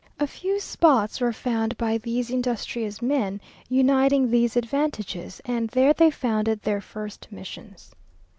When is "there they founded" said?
5.69-6.63